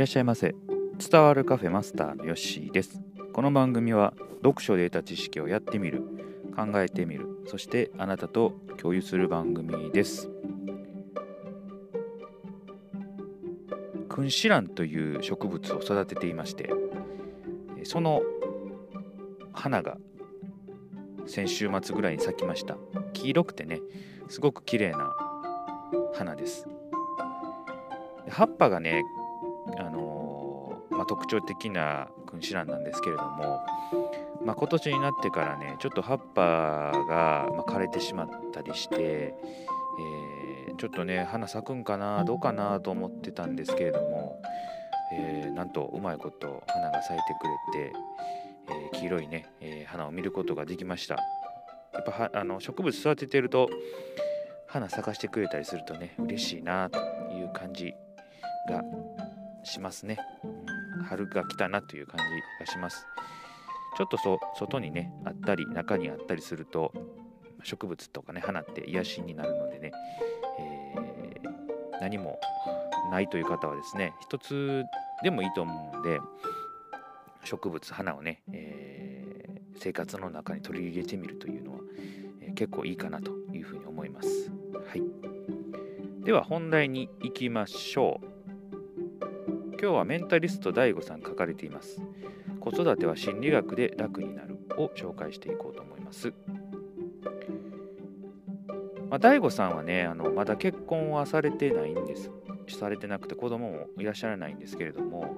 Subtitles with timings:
[0.00, 0.54] らっしゃいませ。
[1.10, 3.02] 伝わるカフェマスターのヨッシーです。
[3.34, 6.00] この番組は読書で得た知識をやってみる
[6.56, 10.30] 考えてみるそしてあなたと共有する番組です。
[14.08, 16.70] 君子蘭という植物を育てていまして
[17.84, 18.22] その
[19.52, 19.98] 花が
[21.26, 22.78] 先週末ぐらいに咲きました。
[23.12, 23.80] 黄色くてね
[24.30, 25.14] すごく綺麗な
[26.14, 26.66] 花です。
[28.30, 29.02] 葉っぱがね、
[29.78, 33.64] あのー、まあ、特徴的な君子蘭なんですけれども、
[34.44, 36.42] まあ、今年になってからねちょっと葉っぱ
[37.08, 44.42] が、ま枯れてしまったりして、えー、ちょっとね花咲くんかなどうかなと思ってたんですけれども、
[45.12, 47.92] えー、なんとうまいこと花が咲いてくれて、
[48.92, 51.16] え黄色いね、え花を見ることができました。
[51.92, 53.68] やっぱあの植物育ててると
[54.66, 56.98] 花咲かしてくれたりするとね嬉しいなと
[57.32, 57.92] いう感じ
[58.68, 58.82] が
[59.64, 63.06] しますね、うん、春が来たなという感じがします
[63.96, 66.92] ちょっとそ外にねあったり中にあったりすると
[67.64, 69.92] 植物とかね花って癒しになるのでね、
[70.58, 72.40] えー、何も
[73.10, 74.84] ないという方はですね一つ
[75.22, 76.20] でもいいと思うんで
[77.44, 81.78] 植物花をね、えー、生活の中に取り入れてみるというのは、
[82.42, 84.50] えー、結構いいかなというふうに思います。
[84.86, 85.02] はい、
[86.24, 88.29] では本題に行きましょう。
[89.80, 92.02] 今日はメンタリスト DAIGO さん書かれています。
[92.60, 96.34] 子育ては心理学で楽になるを紹介していこうと思います。
[99.08, 102.30] まあ、DAIGO さんはねあのまだ結婚はされてないんです
[102.68, 105.36] されてなくて子供もいらっしゃらないんですけれども、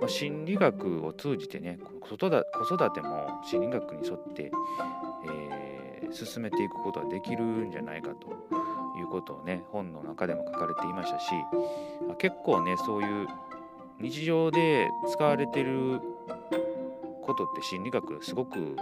[0.00, 2.30] まあ、心理学を通じてね子育
[2.92, 4.50] ても心理学に沿って、
[6.02, 8.32] えー、進めていくことができるんじゃないかと
[8.98, 11.30] いうことをね本の中でも書かれていましたし、
[12.06, 13.26] ま、結構ねそういう
[14.00, 16.00] 日常で使われてる
[17.22, 18.76] ことって心理学すごく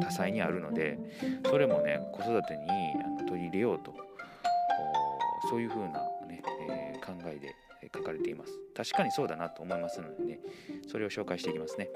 [0.00, 0.98] 多彩にあるので
[1.46, 3.94] それもね子育てに取り入れようと
[5.48, 7.54] そういうふうなね、えー、考えで
[7.94, 8.52] 書かれています。
[8.74, 10.38] 確かにそうだなと思いますのでね
[10.88, 11.88] それを紹介していきますね。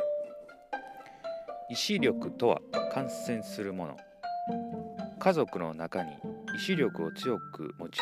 [1.70, 2.60] 意志力とは
[2.92, 3.96] 感染するもの。
[5.26, 6.12] 家族の中に
[6.56, 7.98] 意志力を強く持ち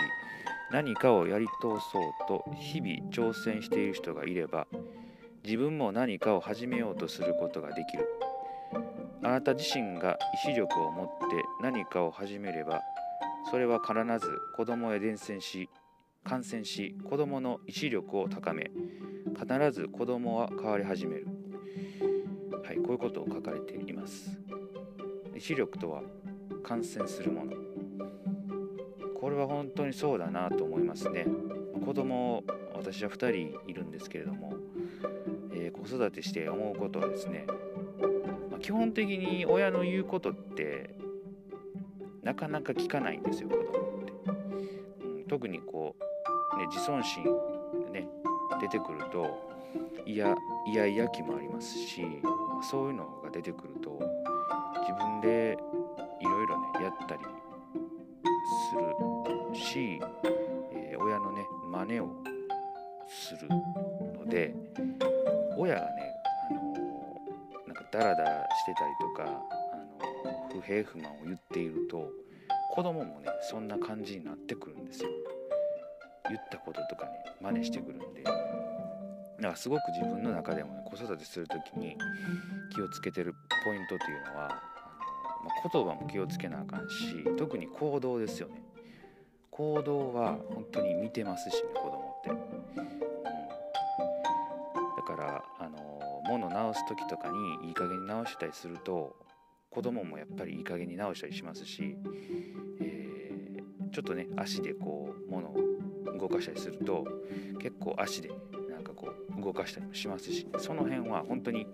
[0.71, 4.67] 何かをやり通そうと日々挑戦している人がいれば
[5.43, 8.07] 自分も何かを始めようとすることができる。
[9.23, 11.15] あなた自身が意志力を持って
[11.63, 12.83] 何かを始めれば
[13.51, 15.71] それは必ず子供へ伝染し
[16.25, 18.71] 感染し子供の意志力を高め
[19.29, 21.27] 必ず子供は変わり始める。
[22.63, 24.39] はいこういうことを書かれています。
[25.35, 26.03] 意志力とは
[26.65, 27.53] 感染するもの。
[29.21, 31.27] これは本当にそうだなと思いますね。
[31.85, 32.43] 子供
[32.75, 34.55] 私は2人いるんですけれども、
[35.53, 37.47] えー、子育てして思うことはですね、
[38.51, 40.95] まあ、基本的に親の言うことって
[42.23, 44.13] なかなか聞かないんですよ子供って、
[45.05, 45.95] うん、特にこ
[46.55, 47.25] う、ね、自尊心
[47.93, 48.09] ね
[48.61, 49.55] 出てくると
[50.07, 50.35] いや
[50.67, 52.03] いやいや気もありますし
[52.63, 54.01] そういうのが出てくると
[54.81, 55.59] 自分で
[57.03, 57.23] ったり
[58.71, 60.01] するし、
[60.73, 62.09] えー、親のね真似を
[63.09, 63.49] する
[64.19, 64.55] ので
[65.57, 65.87] 親がね、
[66.51, 69.77] あのー、なんかダラダラしてたりとか、あ
[70.27, 72.11] のー、不平不満を言っていると
[72.75, 75.11] 子供もねそんな感じになってくるんですよ。
[76.29, 78.23] 言ったこととかね真似してくるんで。
[78.23, 81.97] だからすごく自分の中でも、ね、子育てする時に
[82.75, 83.35] 気をつけてる
[83.65, 84.63] ポイントというのは
[85.45, 88.63] まあ、言葉も気をつけなあかんし特に行動ですよね。
[89.51, 92.37] 行動は本当に見てますしね子供って、うん、
[94.97, 99.15] だからあの物直す時とかにいい加減に直したりすると
[99.71, 101.97] 子供もやっぱりいい加減に直したりしますし、
[102.81, 105.57] えー、ちょっとね足でこう物を
[106.19, 107.05] 動かしたりすると
[107.61, 108.31] 結構足で、
[108.71, 111.67] なんかこう動かしたりもしますし、ね、その辺は本当に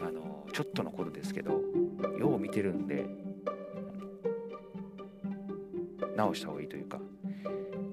[0.00, 1.60] あのちょっとのことですけど
[2.38, 3.06] 見てるんで
[6.16, 6.98] 直した方がいいというか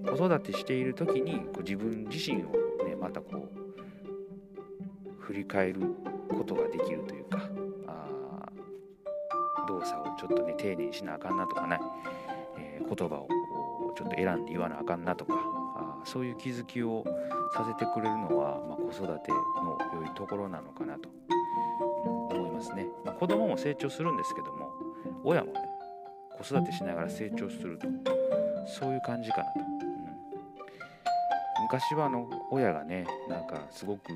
[0.06, 2.47] 子育てしている時にこう自分自身を
[2.86, 3.65] ねまたこう
[5.19, 5.81] 振り返る
[6.30, 7.50] ことができるというか
[7.88, 8.51] あ
[9.68, 11.80] 動作をちょっとね丁寧にしなあかんなとかね、
[12.57, 13.27] えー、言葉を
[13.98, 15.33] ちょっと選んで言わなあかんなとか
[15.75, 17.03] あそういう気づきを
[17.56, 21.09] させてくれるのは、まあ、子育ての良いところなのかなと。
[22.65, 24.71] ますね、まあ、子供も成長するんですけども
[25.23, 25.59] 親もね
[26.38, 27.88] 子育てしながら成長すると
[28.65, 29.65] そういう感じかなと、うん、
[31.63, 34.12] 昔はあの親がねなんかすごく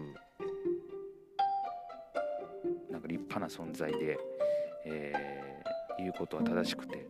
[2.92, 4.18] なんか立派な存在で、
[4.86, 7.06] えー、言うことは正しくて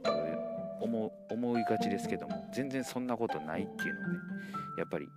[0.82, 4.20] 思思いがちですけども全然そんなことないっていうのをね
[4.78, 5.08] やっぱり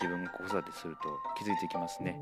[0.00, 1.08] 自分子育てすると
[1.38, 2.18] 気づいてきますね、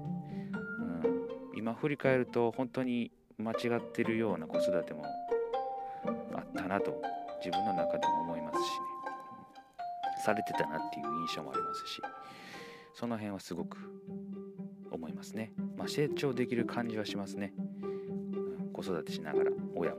[0.53, 5.05] うん、今振り返ると本当に間違ってるような子育ても
[6.35, 7.01] あったなと
[7.45, 8.99] 自分の中でも思いますしね。
[10.25, 12.03] されてたなっていう印象もありますし
[12.95, 13.77] その辺はすごく
[14.91, 17.53] 思いますね、まあ、成長できる感じはしますね、
[18.73, 19.99] 子育てしながら親も。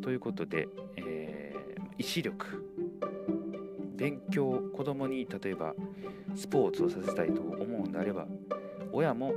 [0.00, 2.64] ということで、えー、意志力。
[3.96, 5.74] 勉強子供に例えば
[6.36, 8.26] スポーツをさせたいと思うんであれば
[8.92, 9.32] 親も、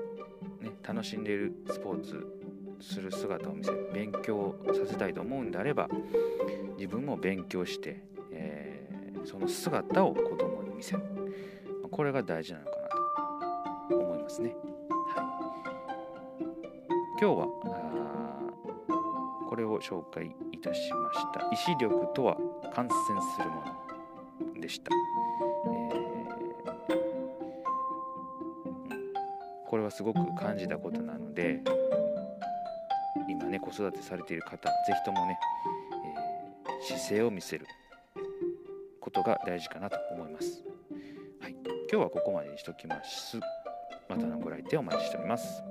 [0.62, 2.41] ね、楽しんでいるスポーツ
[2.82, 5.88] する姿を見せ勉強させたいと思うんであれば
[6.78, 8.02] 自分も勉強して、
[8.32, 11.02] えー、その姿を子供に見せる。
[11.92, 12.88] これが大事なのかな
[13.90, 14.56] と思いますね、
[14.90, 15.22] は
[16.40, 16.44] い、
[17.20, 17.48] 今日は
[19.50, 21.42] これを紹介いたしました。
[21.52, 22.38] 意志力とは
[22.74, 23.62] 感染するも
[24.56, 24.90] のでした、
[29.68, 31.60] これはすごく感じたことなので
[33.28, 35.38] 今ね子育てされている方是非ともね
[36.80, 37.66] え姿勢を見せる
[39.00, 40.64] ことが大事かなと思います。
[41.40, 41.56] はい、
[41.92, 43.40] 今日はここまでにしときます。
[44.08, 45.64] またのご来店お待ちしております。